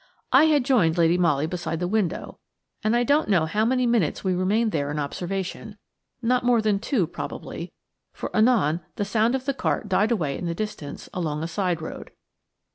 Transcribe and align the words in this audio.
I 0.31 0.45
had 0.45 0.65
joined 0.65 0.97
Lady 0.97 1.15
Molly 1.15 1.45
beside 1.45 1.79
the 1.79 1.87
window, 1.87 2.39
and 2.83 2.95
I 2.95 3.03
don't 3.03 3.29
know 3.29 3.45
how 3.45 3.63
many 3.65 3.85
minutes 3.85 4.23
we 4.23 4.33
remained 4.33 4.71
there 4.71 4.89
in 4.89 4.97
observation, 4.97 5.77
not 6.23 6.43
more 6.43 6.59
than 6.59 6.79
two 6.79 7.05
probably, 7.05 7.71
for 8.11 8.35
anon 8.35 8.81
the 8.95 9.05
sound 9.05 9.35
of 9.35 9.45
the 9.45 9.53
cart 9.53 9.87
died 9.87 10.09
away 10.11 10.39
in 10.39 10.47
the 10.47 10.55
distance 10.55 11.07
along 11.13 11.43
a 11.43 11.47
side 11.47 11.83
road. 11.83 12.09